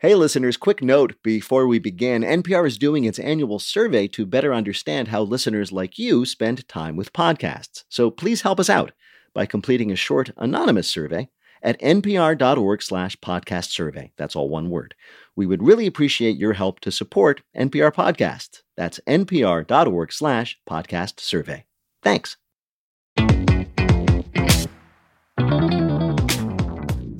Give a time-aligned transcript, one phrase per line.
[0.00, 4.54] Hey, listeners, quick note before we begin NPR is doing its annual survey to better
[4.54, 7.84] understand how listeners like you spend time with podcasts.
[7.90, 8.92] So please help us out
[9.34, 11.28] by completing a short anonymous survey
[11.62, 14.10] at npr.org slash podcast survey.
[14.16, 14.94] That's all one word.
[15.36, 18.62] We would really appreciate your help to support NPR podcasts.
[18.78, 21.66] That's npr.org slash podcast survey.
[22.02, 22.38] Thanks.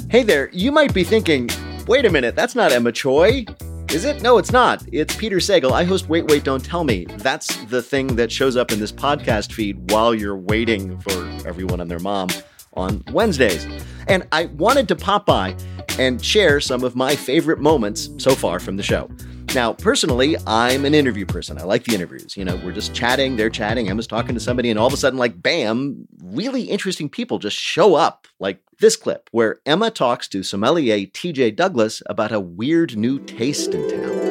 [0.09, 1.51] Hey there, you might be thinking,
[1.91, 3.45] Wait a minute, that's not Emma Choi.
[3.91, 4.23] Is it?
[4.23, 4.81] No, it's not.
[4.93, 5.73] It's Peter Sagal.
[5.73, 7.05] I host Wait, Wait, Don't Tell Me.
[7.17, 11.11] That's the thing that shows up in this podcast feed while you're waiting for
[11.49, 12.29] everyone and their mom
[12.75, 13.67] on Wednesdays.
[14.07, 15.57] And I wanted to pop by
[15.99, 19.11] and share some of my favorite moments so far from the show.
[19.53, 21.59] Now, personally, I'm an interview person.
[21.59, 22.37] I like the interviews.
[22.37, 24.97] You know, we're just chatting, they're chatting, Emma's talking to somebody, and all of a
[24.97, 30.27] sudden, like, bam, really interesting people just show up, like this clip, where Emma talks
[30.29, 34.31] to sommelier TJ Douglas about a weird new taste in town.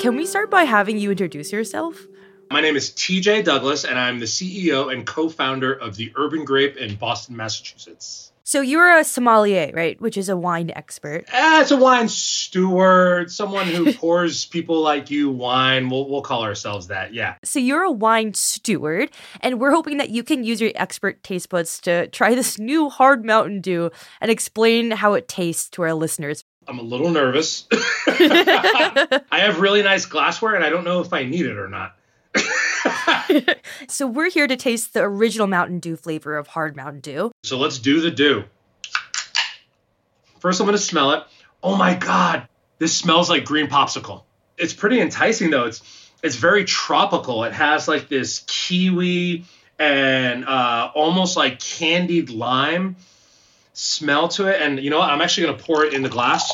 [0.00, 2.06] Can we start by having you introduce yourself?
[2.50, 6.44] My name is TJ Douglas, and I'm the CEO and co founder of the Urban
[6.44, 8.32] Grape in Boston, Massachusetts.
[8.46, 9.98] So you're a sommelier, right?
[10.02, 11.24] Which is a wine expert.
[11.32, 15.88] Eh, it's a wine steward, someone who pours people like you wine.
[15.88, 17.36] We'll, we'll call ourselves that, yeah.
[17.42, 21.48] So you're a wine steward, and we're hoping that you can use your expert taste
[21.48, 25.94] buds to try this new hard Mountain Dew and explain how it tastes to our
[25.94, 26.44] listeners.
[26.68, 27.66] I'm a little nervous.
[27.72, 31.96] I have really nice glassware, and I don't know if I need it or not.
[33.88, 37.32] so we're here to taste the original Mountain Dew flavor of hard Mountain Dew.
[37.42, 38.44] So let's do the dew.
[40.40, 41.24] First, I'm going to smell it.
[41.62, 44.22] Oh my God, this smells like green popsicle.
[44.58, 45.64] It's pretty enticing though.
[45.64, 45.82] It's
[46.22, 47.44] it's very tropical.
[47.44, 49.44] It has like this kiwi
[49.78, 52.96] and uh, almost like candied lime
[53.72, 54.62] smell to it.
[54.62, 55.10] And you know what?
[55.10, 56.52] I'm actually going to pour it in the glass.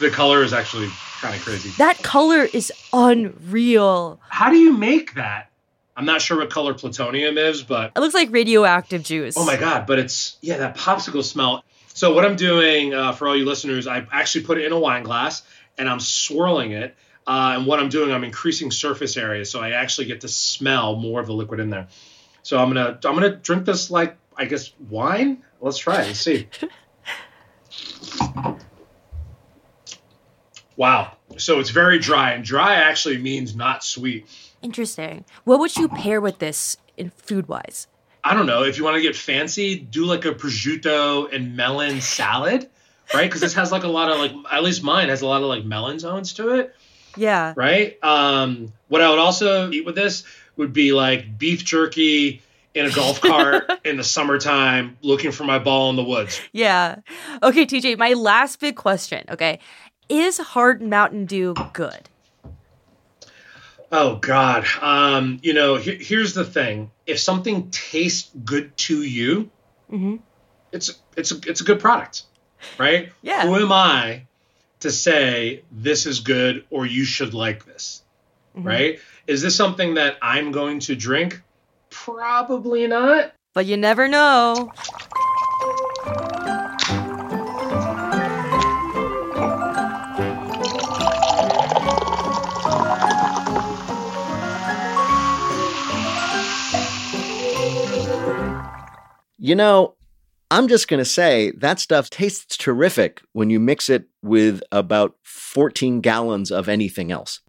[0.00, 0.90] The color is actually
[1.24, 1.70] kind of crazy.
[1.78, 4.20] That color is unreal.
[4.28, 5.50] How do you make that?
[5.96, 9.34] I'm not sure what color plutonium is, but it looks like radioactive juice.
[9.36, 9.86] Oh my god!
[9.86, 11.64] But it's yeah, that popsicle smell.
[11.94, 14.78] So what I'm doing uh, for all you listeners, I actually put it in a
[14.78, 15.42] wine glass
[15.78, 16.96] and I'm swirling it.
[17.26, 20.96] Uh, and what I'm doing, I'm increasing surface area, so I actually get to smell
[20.96, 21.88] more of the liquid in there.
[22.42, 25.42] So I'm gonna I'm gonna drink this like I guess wine.
[25.60, 26.08] Let's try it.
[26.08, 26.48] Let's see.
[30.76, 31.12] Wow.
[31.38, 34.26] So it's very dry, and dry actually means not sweet.
[34.62, 35.24] Interesting.
[35.44, 37.86] What would you pair with this in food wise?
[38.22, 38.62] I don't know.
[38.64, 42.68] If you want to get fancy, do like a prosciutto and melon salad,
[43.12, 43.24] right?
[43.24, 45.48] Because this has like a lot of like, at least mine has a lot of
[45.48, 46.74] like melon zones to it.
[47.16, 47.52] Yeah.
[47.54, 48.02] Right.
[48.02, 50.24] Um, what I would also eat with this
[50.56, 52.40] would be like beef jerky
[52.72, 56.40] in a golf cart in the summertime looking for my ball in the woods.
[56.52, 56.96] Yeah.
[57.42, 59.24] Okay, TJ, my last big question.
[59.28, 59.60] Okay
[60.08, 62.08] is hard Mountain Dew good?
[63.92, 69.50] Oh God, um, you know, he- here's the thing: if something tastes good to you,
[69.90, 70.16] mm-hmm.
[70.72, 72.24] it's it's a, it's a good product,
[72.78, 73.12] right?
[73.22, 73.46] yeah.
[73.46, 74.26] Who am I
[74.80, 78.02] to say this is good or you should like this,
[78.56, 78.66] mm-hmm.
[78.66, 78.98] right?
[79.26, 81.40] Is this something that I'm going to drink?
[81.88, 83.32] Probably not.
[83.54, 84.72] But you never know.
[99.44, 99.94] You know,
[100.50, 105.16] I'm just going to say that stuff tastes terrific when you mix it with about
[105.22, 107.40] 14 gallons of anything else.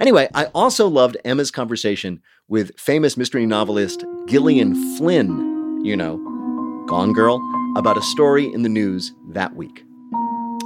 [0.00, 6.16] Anyway, I also loved Emma's conversation with famous mystery novelist Gillian Flynn, you know,
[6.88, 7.40] Gone Girl,
[7.76, 9.84] about a story in the news that week.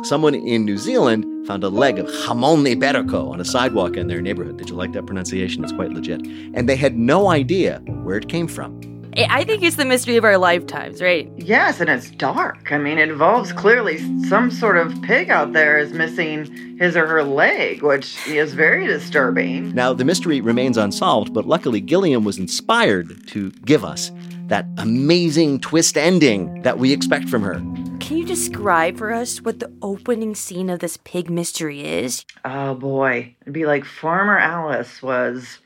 [0.05, 4.23] Someone in New Zealand found a leg of jamon iberico on a sidewalk in their
[4.23, 4.57] neighborhood.
[4.57, 5.65] Did you like that pronunciation?
[5.65, 6.27] It's quite legit.
[6.55, 8.92] And they had no idea where it came from.
[9.17, 11.31] I think it's the mystery of our lifetimes, right?
[11.37, 12.73] Yes, and it's dark.
[12.73, 17.07] I mean, it involves clearly some sort of pig out there is missing his or
[17.07, 19.75] her leg, which is very disturbing.
[19.75, 24.11] Now, the mystery remains unsolved, but luckily Gillian was inspired to give us
[24.47, 27.55] that amazing twist ending that we expect from her.
[28.01, 32.25] Can you describe for us what the opening scene of this pig mystery is?
[32.45, 35.59] Oh boy, it'd be like Farmer Alice was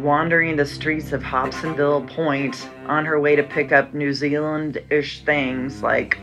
[0.00, 5.24] wandering the streets of Hobsonville Point on her way to pick up New Zealand ish
[5.24, 6.18] things like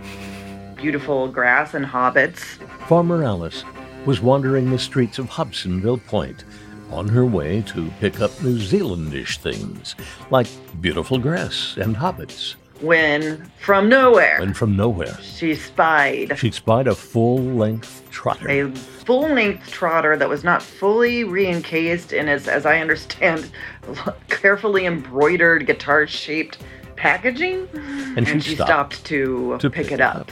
[0.76, 2.40] beautiful grass and hobbits.
[2.88, 3.64] Farmer Alice
[4.06, 6.44] was wandering the streets of Hobsonville Point
[6.92, 9.96] on her way to pick up New Zealandish things
[10.30, 10.48] like
[10.80, 12.56] beautiful grass and hobbits.
[12.82, 18.50] When from nowhere When from nowhere, she spied she spied a full length trotter.
[18.50, 23.52] a full length trotter that was not fully re-encased in its, as I understand,
[24.30, 26.60] carefully embroidered guitar shaped
[26.96, 27.68] packaging.
[28.16, 30.16] And she she stopped stopped, to, to pick, pick it it up.
[30.18, 30.32] up.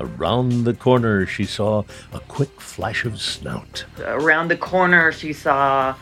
[0.00, 3.84] Around the corner, she saw a quick flash of snout.
[4.00, 5.94] Around the corner, she saw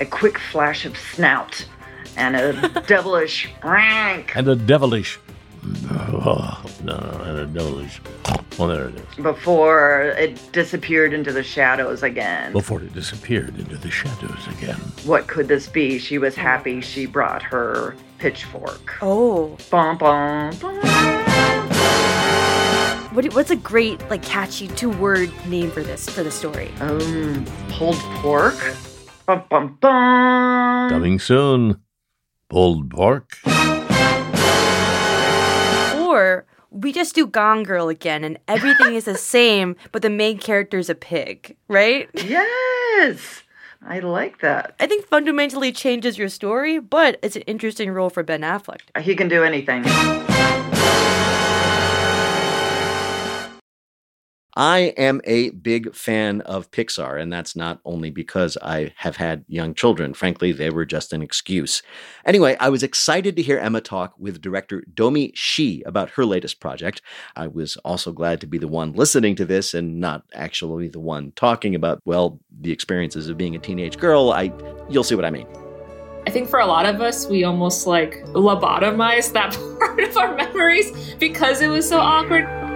[0.00, 1.66] a quick flash of snout
[2.18, 5.18] and a devilish rank And a devilish.
[5.90, 6.94] Oh, no,
[7.24, 8.00] and a devilish.
[8.58, 9.22] Well, there it is.
[9.22, 12.52] before it disappeared into the shadows again.
[12.52, 14.76] Before it disappeared into the shadows again.
[15.04, 15.98] What could this be?
[15.98, 18.96] She was happy she brought her pitchfork.
[19.02, 20.76] Oh, Bum, bum, bum.
[23.14, 26.70] what, what's a great, like, catchy two-word name for this for the story?
[26.80, 28.56] Um, pulled pork.
[29.26, 30.90] Bum, bum, bum.
[30.90, 31.80] Coming soon.
[32.48, 33.36] Pulled pork.
[35.96, 40.38] Or we just do Gone Girl again, and everything is the same, but the main
[40.38, 42.08] character's a pig, right?
[42.14, 43.42] Yes,
[43.82, 44.74] I like that.
[44.80, 48.80] I think fundamentally changes your story, but it's an interesting role for Ben Affleck.
[49.02, 49.84] He can do anything.
[54.58, 59.44] I am a big fan of Pixar, and that's not only because I have had
[59.46, 60.14] young children.
[60.14, 61.80] Frankly, they were just an excuse.
[62.26, 66.58] Anyway, I was excited to hear Emma talk with director Domee Shi about her latest
[66.58, 67.02] project.
[67.36, 70.98] I was also glad to be the one listening to this and not actually the
[70.98, 74.32] one talking about, well, the experiences of being a teenage girl.
[74.32, 74.52] I
[74.90, 75.46] you'll see what I mean.
[76.26, 80.34] I think for a lot of us, we almost like lobotomized that part of our
[80.34, 82.67] memories because it was so awkward.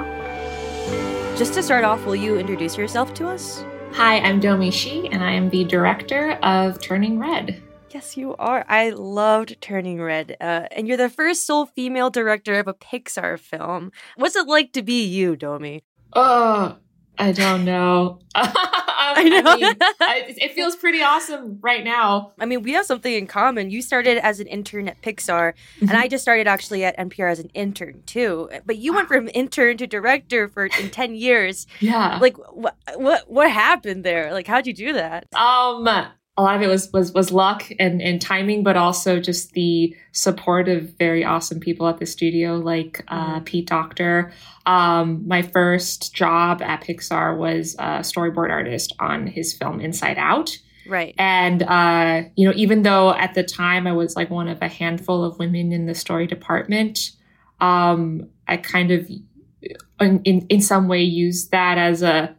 [1.42, 3.64] Just to start off, will you introduce yourself to us?
[3.94, 7.60] Hi, I'm Domee Shi, and I am the director of Turning Red.
[7.90, 8.64] Yes, you are.
[8.68, 10.36] I loved Turning Red.
[10.40, 13.90] Uh, and you're the first sole female director of a Pixar film.
[14.14, 15.82] What's it like to be you, Domee?
[16.12, 16.76] Oh,
[17.18, 18.20] I don't know.
[19.16, 19.56] I know.
[19.56, 22.32] mean, I- it feels pretty awesome right now.
[22.38, 23.70] I mean, we have something in common.
[23.70, 27.38] You started as an intern at Pixar, and I just started actually at NPR as
[27.38, 28.48] an intern too.
[28.64, 31.66] But you went from intern to director for in 10 years.
[31.80, 32.18] Yeah.
[32.20, 34.32] Like what what what happened there?
[34.32, 35.26] Like how'd you do that?
[35.34, 35.84] Um,
[36.36, 39.94] a lot of it was was was luck and and timing, but also just the
[40.12, 44.32] support of very awesome people at the studio, like uh, Pete Docter.
[44.64, 50.56] Um, my first job at Pixar was a storyboard artist on his film Inside Out.
[50.88, 51.14] Right.
[51.18, 54.68] And uh, you know, even though at the time I was like one of a
[54.68, 57.10] handful of women in the story department,
[57.60, 59.06] um, I kind of
[60.00, 62.34] in, in in some way used that as a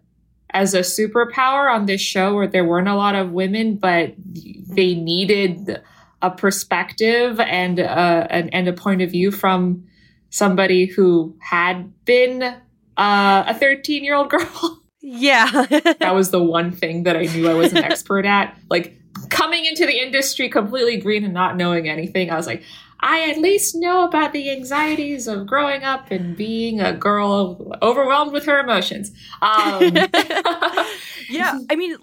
[0.54, 4.94] as a superpower on this show where there weren't a lot of women, but they
[4.94, 5.82] needed
[6.22, 9.86] a perspective and a, and, and a point of view from
[10.30, 14.80] somebody who had been uh, a 13 year old girl.
[15.06, 15.66] Yeah.
[16.00, 18.58] that was the one thing that I knew I was an expert at.
[18.70, 18.98] Like
[19.30, 22.64] coming into the industry completely green and not knowing anything, I was like,
[23.04, 28.32] I at least know about the anxieties of growing up and being a girl overwhelmed
[28.32, 29.12] with her emotions.
[29.42, 29.80] Um,
[31.30, 31.60] yeah.
[31.70, 31.98] I mean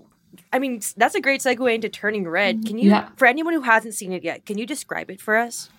[0.52, 2.66] I mean that's a great segue into Turning Red.
[2.66, 3.08] Can you Yeah.
[3.16, 5.70] for anyone who hasn't seen it yet, can you describe it for us?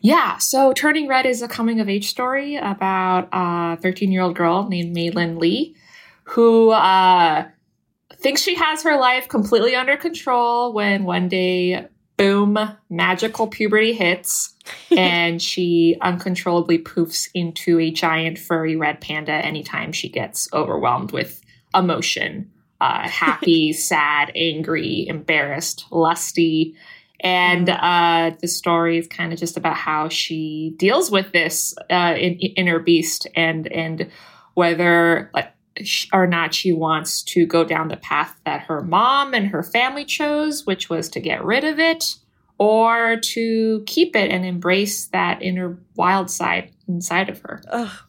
[0.00, 4.36] Yeah, so Turning Red is a coming of age story about a 13 year old
[4.36, 5.74] girl named Meilin Lee
[6.30, 7.46] who uh,
[8.14, 12.58] thinks she has her life completely under control when one day, boom,
[12.88, 14.54] magical puberty hits
[14.96, 21.42] and she uncontrollably poofs into a giant furry red panda anytime she gets overwhelmed with
[21.74, 26.74] emotion uh, happy, sad, angry, embarrassed, lusty.
[27.20, 32.14] And uh, the story is kind of just about how she deals with this uh,
[32.16, 34.10] in, inner beast and and
[34.54, 35.52] whether like
[36.12, 40.04] or not she wants to go down the path that her mom and her family
[40.04, 42.16] chose, which was to get rid of it,
[42.58, 47.60] or to keep it and embrace that inner wild side inside of her.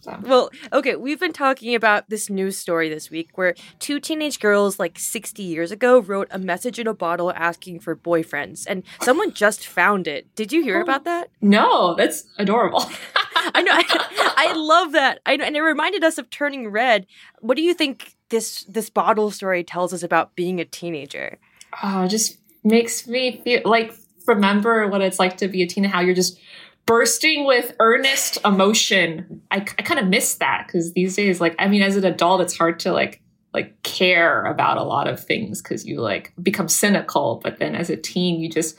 [0.02, 4.40] So- Well, okay, we've been talking about this news story this week where two teenage
[4.40, 8.84] girls, like 60 years ago, wrote a message in a bottle asking for boyfriends, and
[9.02, 10.34] someone just found it.
[10.36, 10.84] Did you hear oh.
[10.84, 11.30] about that?
[11.42, 12.86] No, that's adorable.
[13.56, 13.72] I know.
[13.74, 15.20] I, I love that.
[15.25, 17.06] I know, and it reminded us of Turning Red.
[17.39, 21.39] What do you think this this bottle story tells us about being a teenager?
[21.84, 23.94] oh, it just makes me feel like
[24.25, 26.39] remember what it's like to be a teen and how you're just
[26.86, 29.41] bursting with earnest emotion.
[29.51, 32.41] I, I kind of miss that because these days, like, I mean, as an adult,
[32.41, 33.22] it's hard to like
[33.53, 37.39] like care about a lot of things because you like become cynical.
[37.44, 38.77] But then as a teen, you just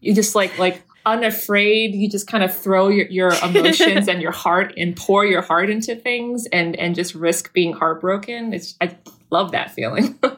[0.00, 1.94] you just like like unafraid.
[1.94, 5.70] You just kind of throw your, your emotions and your heart and pour your heart
[5.70, 8.52] into things and and just risk being heartbroken.
[8.52, 8.96] It's I
[9.30, 10.18] love that feeling.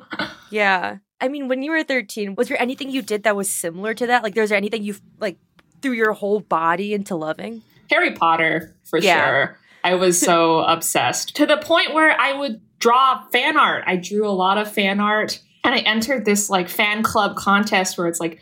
[0.51, 0.99] Yeah.
[1.21, 4.07] I mean, when you were 13, was there anything you did that was similar to
[4.07, 4.23] that?
[4.23, 5.37] Like, was there anything you like
[5.83, 7.63] threw your whole body into loving?
[7.91, 9.25] Harry Potter for Yeah.
[9.27, 9.59] sure.
[9.83, 13.83] I was so obsessed to the point where I would draw fan art.
[13.87, 17.99] I drew a lot of fan art and I entered this like fan club contest
[17.99, 18.39] where it's like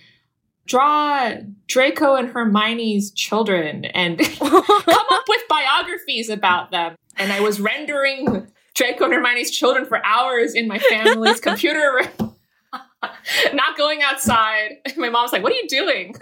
[0.66, 1.33] draw
[1.66, 6.97] Draco and Hermione's children and come up with biographies about them.
[7.16, 12.37] And I was rendering Draco and Hermione's children for hours in my family's computer room.
[13.52, 14.76] Not going outside.
[14.97, 16.14] My mom's like, "What are you doing?"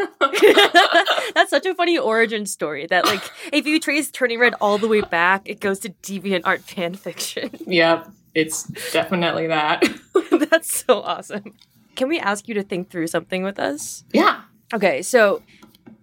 [1.34, 4.88] That's such a funny origin story that, like, if you trace Turning Red all the
[4.88, 7.50] way back, it goes to deviant art fan fiction.
[7.66, 9.84] yep, it's definitely that.
[10.50, 11.54] That's so awesome.
[12.00, 14.04] Can we ask you to think through something with us?
[14.14, 14.40] Yeah.
[14.72, 15.42] Okay, so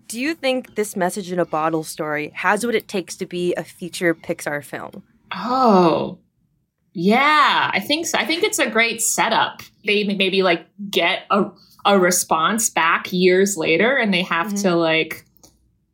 [0.07, 3.55] do you think this message in a bottle story has what it takes to be
[3.55, 5.01] a feature Pixar film?
[5.33, 6.19] Oh,
[6.93, 7.71] yeah.
[7.73, 8.19] I think so.
[8.19, 9.63] I think it's a great setup.
[9.87, 11.45] They maybe like get a
[11.83, 14.77] a response back years later, and they have to mm-hmm.
[14.77, 15.25] like,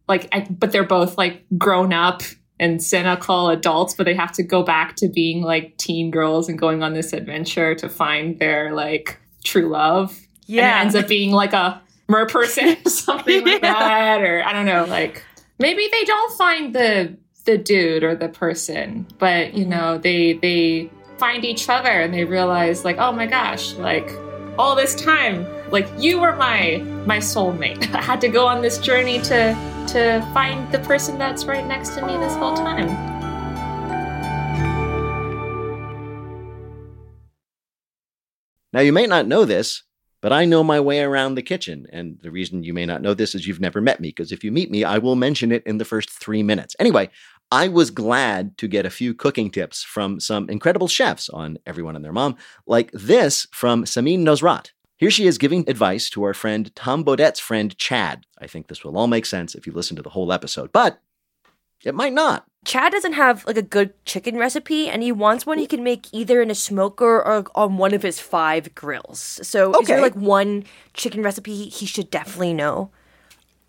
[0.10, 2.24] like, I, but they're both like grown up
[2.60, 6.60] and cynical adults, but they have to go back to being like teen girls and
[6.60, 10.18] going on this adventure to find their like true love.
[10.48, 13.80] And it ends up being like a mer person or something like Yeah.
[13.80, 14.22] that.
[14.22, 15.24] Or I don't know, like
[15.60, 20.90] maybe they don't find the the dude or the person, but you know, they they
[21.18, 24.10] find each other and they realize like, oh my gosh, like
[24.58, 27.94] all this time, like you were my my soulmate.
[27.96, 29.56] I had to go on this journey to
[29.88, 32.88] to find the person that's right next to me this whole time.
[38.74, 39.84] Now, you may not know this,
[40.22, 41.86] but I know my way around the kitchen.
[41.92, 44.44] And the reason you may not know this is you've never met me, because if
[44.44, 46.76] you meet me, I will mention it in the first three minutes.
[46.80, 47.10] Anyway,
[47.52, 51.96] I was glad to get a few cooking tips from some incredible chefs on Everyone
[51.96, 54.72] and Their Mom, like this from Samin Nosrat.
[54.98, 58.26] Here she is giving advice to our friend Tom Baudette's friend Chad.
[58.40, 61.00] I think this will all make sense if you listen to the whole episode, but
[61.84, 62.46] it might not.
[62.66, 66.08] Chad doesn't have like a good chicken recipe, and he wants one he can make
[66.14, 69.40] either in a smoker or on one of his five grills.
[69.44, 70.64] So, is there like one
[70.94, 72.90] chicken recipe he should definitely know?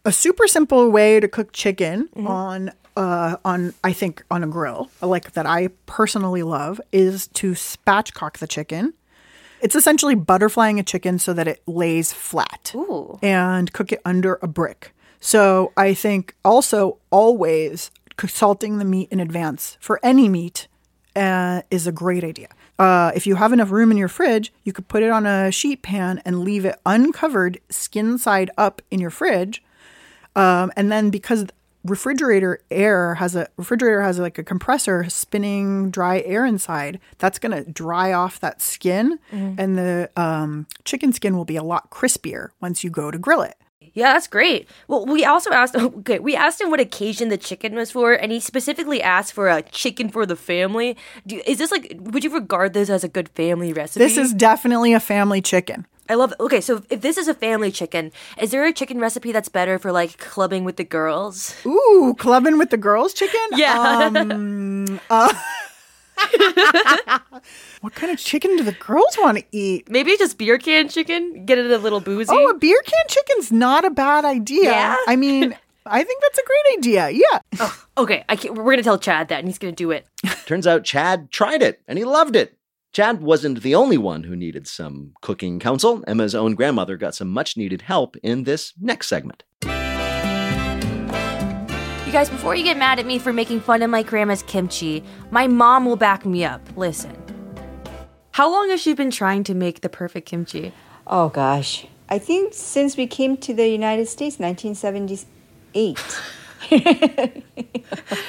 [0.05, 4.91] a super simple way to cook chicken on uh on I think on a grill,
[5.01, 8.95] like that I personally love, is to spatchcock the chicken.
[9.61, 13.19] It's essentially butterflying a chicken so that it lays flat Ooh.
[13.23, 14.95] and cook it under a brick.
[15.21, 17.91] So I think also always
[18.21, 20.69] c- salting the meat in advance for any meat
[21.17, 22.49] uh, is a great idea.
[22.79, 25.51] Uh, if you have enough room in your fridge, you could put it on a
[25.51, 29.63] sheet pan and leave it uncovered, skin side up in your fridge.
[30.35, 31.45] Um, and then because
[31.85, 37.63] refrigerator air has a refrigerator has like a compressor spinning dry air inside, that's gonna
[37.65, 42.83] dry off that skin, and the um, chicken skin will be a lot crispier once
[42.83, 43.57] you go to grill it.
[43.95, 44.69] Yeah, that's great.
[44.89, 45.77] Well, we also asked.
[46.05, 49.49] Okay, we asked him what occasion the chicken was for, and he specifically asked for
[49.49, 50.97] a chicken for the family.
[51.27, 51.95] Do, is this like?
[51.99, 54.05] Would you regard this as a good family recipe?
[54.05, 55.87] This is definitely a family chicken.
[56.09, 56.35] I love.
[56.39, 59.79] Okay, so if this is a family chicken, is there a chicken recipe that's better
[59.79, 61.55] for like clubbing with the girls?
[61.65, 63.41] Ooh, clubbing with the girls chicken?
[63.57, 64.11] Yeah.
[64.15, 65.33] Um, uh,
[67.81, 69.91] what kind of chicken do the girls want to eat?
[69.91, 71.45] Maybe just beer can chicken.
[71.45, 72.33] Get it a little boozy.
[72.33, 74.71] Oh, a beer can chicken's not a bad idea.
[74.71, 74.97] Yeah?
[75.07, 75.57] I mean,
[75.87, 77.11] I think that's a great idea.
[77.11, 77.71] Yeah.
[77.99, 80.07] okay, I can't, we're gonna tell Chad that, and he's gonna do it.
[80.47, 82.57] Turns out Chad tried it and he loved it.
[82.93, 86.05] Chad wasn't the only one who needed some cooking counsel.
[86.07, 89.43] Emma's own grandmother got some much needed help in this next segment.
[92.15, 95.03] Guys, before you get mad at me for making fun of my grandma's kimchi,
[95.33, 96.61] my mom will back me up.
[96.77, 97.13] Listen.
[98.31, 100.73] How long has she been trying to make the perfect kimchi?
[101.09, 101.89] Oh gosh.
[102.09, 105.99] I think since we came to the United States 1978.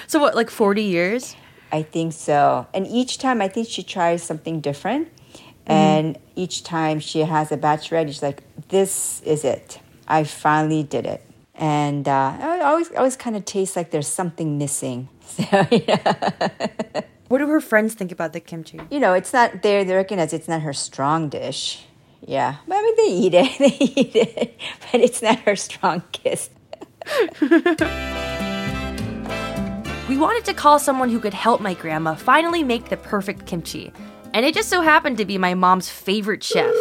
[0.08, 1.36] So what, like 40 years?
[1.72, 2.66] I think so.
[2.74, 5.10] And each time I think she tries something different.
[5.10, 5.72] Mm-hmm.
[5.72, 9.80] And each time she has a batch ready, she's like, This is it.
[10.08, 11.22] I finally did it.
[11.58, 15.10] And uh, I always always kind of tastes like there's something missing.
[15.26, 17.02] So yeah.
[17.28, 18.80] What do her friends think about the kimchi?
[18.92, 21.84] you know, it's not they they recognize it's not her strong dish.
[22.22, 22.56] Yeah.
[22.68, 23.58] But I mean they eat it.
[23.60, 24.60] they eat it.
[24.92, 26.50] But it's not her strong kiss.
[30.08, 33.92] We wanted to call someone who could help my grandma finally make the perfect kimchi.
[34.36, 36.72] And it just so happened to be my mom's favorite chef.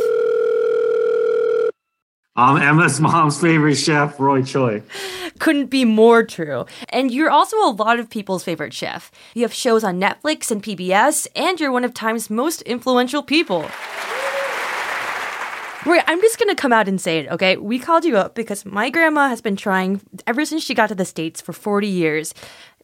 [2.37, 4.83] I'm Emma's mom's favorite chef, Roy Choi.
[5.39, 6.67] Couldn't be more true.
[6.89, 9.13] And you're also a lot of people's favorite chef.
[9.35, 13.71] You have shows on Netflix and PBS, and you're one of Time's most influential people.
[15.87, 17.57] Roy, I'm just gonna come out and say it, okay?
[17.57, 20.97] We called you up because my grandma has been trying ever since she got to
[20.97, 22.35] the States for 40 years.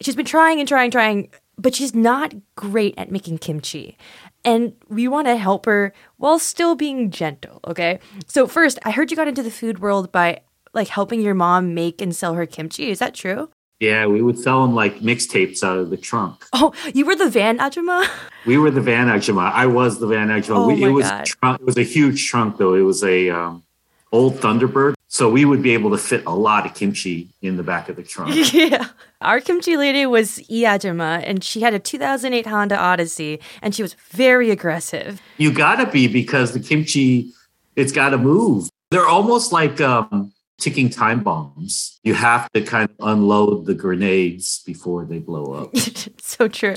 [0.01, 1.29] She's been trying and trying, trying,
[1.59, 3.99] but she's not great at making kimchi.
[4.45, 7.99] And we want to help her while still being gentle, okay?
[8.27, 10.41] So, first, I heard you got into the food world by
[10.73, 12.91] like helping your mom make and sell her kimchi.
[12.91, 13.51] Is that true?
[13.81, 16.45] Yeah, we would sell them like mixtapes out of the trunk.
[16.53, 18.07] Oh, you were the van ajuma?
[18.47, 19.53] We were the van ajuma.
[19.53, 20.57] I was the van ajuma.
[20.57, 21.27] Oh we, my it was God.
[21.27, 22.73] trunk, it was a huge trunk though.
[22.73, 23.65] It was a um,
[24.13, 27.65] old Thunderbird, so we would be able to fit a lot of kimchi in the
[27.65, 28.53] back of the trunk.
[28.55, 28.91] yeah.
[29.21, 33.95] Our kimchi lady was Iajima, and she had a 2008 Honda Odyssey, and she was
[34.11, 35.21] very aggressive.
[35.37, 37.33] you gotta be because the kimchi,
[37.75, 38.71] it's gotta move.
[38.93, 41.99] They're almost like um, ticking time bombs.
[42.05, 45.77] You have to kind of unload the grenades before they blow up.
[46.21, 46.77] so true.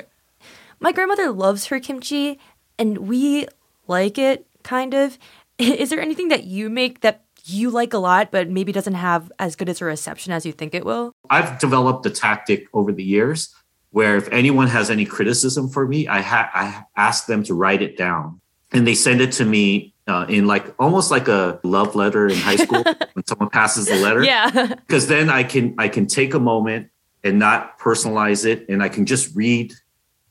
[0.79, 2.39] My grandmother loves her kimchi,
[2.79, 3.47] and we
[3.87, 5.19] like it, kind of.
[5.59, 9.31] Is there anything that you make that you like a lot, but maybe doesn't have
[9.39, 11.13] as good as a reception as you think it will?
[11.29, 13.53] I've developed a tactic over the years
[13.91, 17.81] where if anyone has any criticism for me, I, ha- I ask them to write
[17.81, 21.95] it down and they send it to me uh, in like almost like a love
[21.95, 22.83] letter in high school
[23.13, 24.23] when someone passes the letter.
[24.23, 24.75] Yeah.
[24.87, 26.89] Because then I can I can take a moment
[27.23, 29.73] and not personalize it and I can just read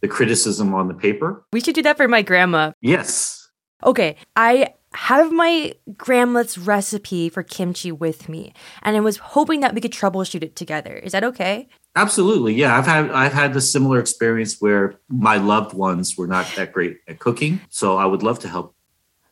[0.00, 1.44] the criticism on the paper.
[1.52, 2.72] we should do that for my grandma.
[2.80, 3.48] Yes.
[3.84, 9.74] Okay, I have my grandma's recipe for kimchi with me, and I was hoping that
[9.74, 10.94] we could troubleshoot it together.
[10.94, 11.68] Is that okay?
[11.94, 12.54] Absolutely.
[12.54, 12.76] Yeah.
[12.76, 16.98] I've had I've had the similar experience where my loved ones were not that great
[17.06, 17.60] at cooking.
[17.68, 18.74] So I would love to help.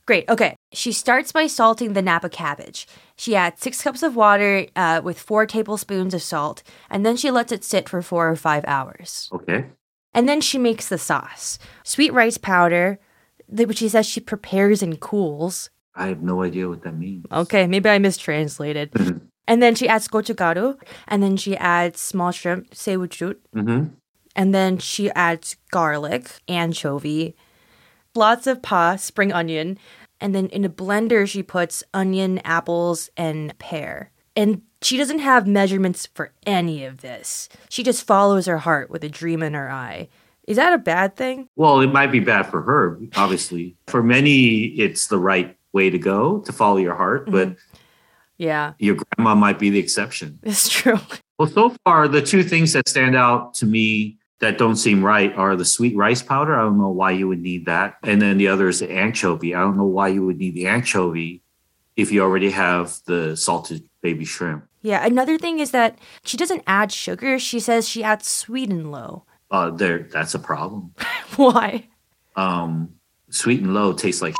[0.06, 0.28] Great.
[0.28, 0.56] Okay.
[0.72, 2.86] She starts by salting the Napa cabbage.
[3.16, 7.30] She adds six cups of water uh, with four tablespoons of salt, and then she
[7.30, 9.30] lets it sit for four or five hours.
[9.32, 9.66] Okay.
[10.12, 12.98] And then she makes the sauce sweet rice powder,
[13.50, 15.70] which she says she prepares and cools.
[15.94, 17.26] I have no idea what that means.
[17.30, 18.92] Okay, maybe I mistranslated.
[19.46, 23.84] and then she adds gochugaru, and then she adds small shrimp, saeujeot, hmm
[24.36, 27.34] and then she adds garlic, anchovy,
[28.14, 29.76] lots of pa, spring onion,
[30.20, 34.12] and then in a blender she puts onion, apples, and pear.
[34.36, 37.48] And she doesn't have measurements for any of this.
[37.68, 40.08] She just follows her heart with a dream in her eye.
[40.46, 41.48] Is that a bad thing?
[41.56, 43.76] Well, it might be bad for her, obviously.
[43.86, 47.76] For many, it's the right way to go to follow your heart, but mm-hmm.
[48.38, 50.38] Yeah, your grandma might be the exception.
[50.42, 50.98] it's true.
[51.38, 55.34] Well, so far, the two things that stand out to me that don't seem right
[55.34, 56.54] are the sweet rice powder.
[56.54, 57.96] I don't know why you would need that.
[58.02, 59.54] And then the other is the anchovy.
[59.54, 61.42] I don't know why you would need the anchovy
[61.96, 64.66] if you already have the salted baby shrimp.
[64.82, 67.38] Yeah, another thing is that she doesn't add sugar.
[67.38, 69.24] She says she adds sweet and low.
[69.50, 70.94] Uh, there, that's a problem.
[71.36, 71.88] Why?
[72.36, 72.94] Um,
[73.30, 74.34] sweet and low tastes like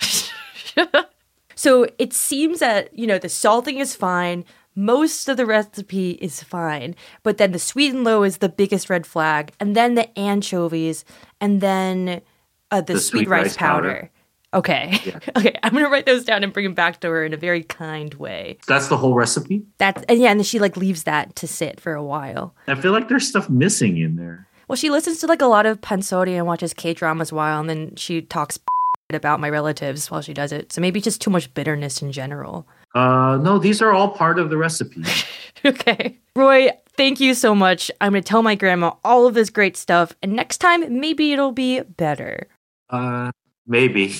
[1.54, 4.44] So it seems that, you know, the salting is fine.
[4.76, 6.94] Most of the recipe is fine.
[7.24, 9.52] But then the sweet and low is the biggest red flag.
[9.58, 11.04] And then the anchovies.
[11.40, 12.22] And then
[12.70, 13.88] uh, the, The sweet, sweet rice, rice powder.
[13.88, 14.10] powder.
[14.54, 14.98] Okay.
[15.04, 15.18] Yeah.
[15.36, 15.58] okay.
[15.62, 17.62] I'm going to write those down and bring them back to her in a very
[17.62, 18.58] kind way.
[18.66, 19.62] that's the whole recipe.
[19.78, 22.54] That's, and yeah, and then she like leaves that to sit for a while.
[22.66, 24.48] I feel like there's stuff missing in there.
[24.68, 27.68] Well, she listens to like a lot of pansori and watches K dramas while, and
[27.68, 28.58] then she talks
[29.10, 30.72] about my relatives while she does it.
[30.72, 32.66] So maybe just too much bitterness in general.
[32.94, 35.04] Uh, no, these are all part of the recipe.
[35.64, 36.18] okay.
[36.34, 37.90] Roy, thank you so much.
[38.00, 41.32] I'm going to tell my grandma all of this great stuff, and next time, maybe
[41.32, 42.46] it'll be better.
[42.90, 43.30] Uh,
[43.67, 44.13] maybe.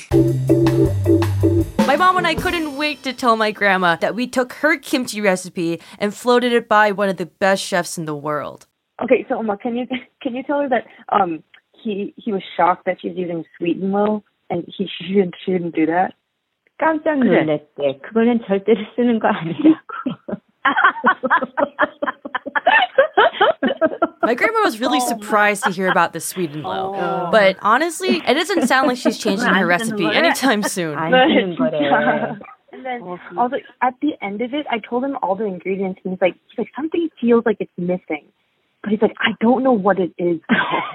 [1.85, 5.21] My mom and I couldn't wait to tell my grandma that we took her kimchi
[5.21, 8.67] recipe and floated it by one of the best chefs in the world.
[9.01, 9.85] Okay, so Uma, can you
[10.21, 11.43] can you tell her that um
[11.83, 15.85] he he was shocked that she's using sweet and low and he shouldn't shouldn't do
[15.87, 16.13] that?
[16.79, 17.99] 깜짝 놀랐대.
[18.01, 20.41] 그거는 절대로 쓰는 거 아니라고.
[24.28, 25.08] My grandma was really oh.
[25.08, 26.94] surprised to hear about the sweet and low.
[26.94, 27.30] Oh.
[27.32, 30.98] But honestly, it doesn't sound like she's changing her recipe anytime soon.
[30.98, 31.56] And
[32.84, 36.20] then also at the end of it, I told him all the ingredients, and he's
[36.20, 38.26] like, he's like something feels like it's missing,
[38.82, 40.40] but he's like, I don't know what it is.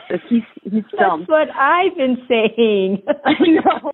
[0.10, 1.22] so he's he's dumb.
[1.22, 3.02] That's what I've been saying.
[3.26, 3.92] I know.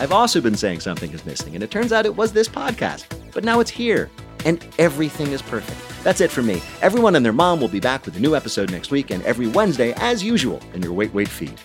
[0.00, 3.04] I've also been saying something is missing, and it turns out it was this podcast,
[3.34, 4.08] but now it's here
[4.44, 5.78] and everything is perfect.
[6.04, 6.62] That's it for me.
[6.80, 9.46] Everyone and their mom will be back with a new episode next week, and every
[9.46, 11.58] Wednesday, as usual, in your Wait Wait feed.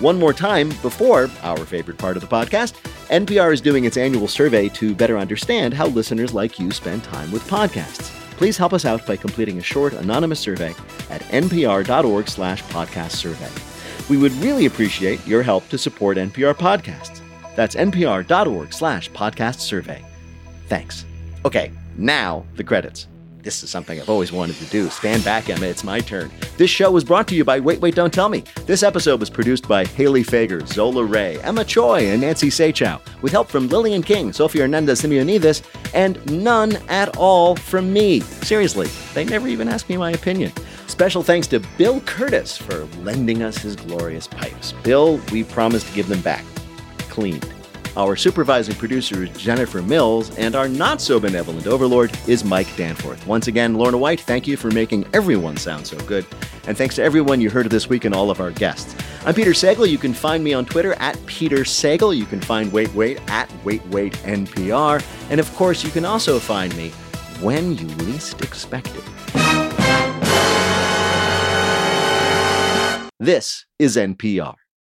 [0.00, 2.74] One more time, before our favorite part of the podcast,
[3.08, 7.30] NPR is doing its annual survey to better understand how listeners like you spend time
[7.32, 8.10] with podcasts.
[8.36, 10.74] Please help us out by completing a short anonymous survey
[11.08, 13.50] at npr.org slash podcast survey.
[14.10, 17.20] We would really appreciate your help to support NPR podcasts.
[17.56, 20.04] That's npr.org slash podcast survey.
[20.68, 21.06] Thanks.
[21.46, 23.08] Okay, now the credits.
[23.46, 24.90] This is something I've always wanted to do.
[24.90, 25.66] Stand back, Emma.
[25.66, 26.32] It's my turn.
[26.56, 28.42] This show was brought to you by Wait, Wait, Don't Tell Me.
[28.66, 33.30] This episode was produced by Haley Fager, Zola Ray, Emma Choi, and Nancy Saechao, with
[33.30, 35.62] help from Lillian King, Sofia Hernandez Simeonidis,
[35.94, 38.18] and none at all from me.
[38.18, 40.52] Seriously, they never even asked me my opinion.
[40.88, 44.72] Special thanks to Bill Kurtis for lending us his glorious pipes.
[44.82, 46.44] Bill, we promised to give them back.
[47.10, 47.55] Cleaned.
[47.96, 53.26] Our supervising producer is Jennifer Mills, and our not so benevolent overlord is Mike Danforth.
[53.26, 56.26] Once again, Lorna White, thank you for making everyone sound so good.
[56.66, 58.94] And thanks to everyone you heard this week and all of our guests.
[59.24, 59.88] I'm Peter Sagal.
[59.88, 62.14] You can find me on Twitter at Peter Sagal.
[62.14, 65.02] You can find Wait Wait at Wait Wait NPR.
[65.30, 66.90] And of course, you can also find me
[67.40, 69.04] when you least expect it.
[73.18, 74.54] This is NPR.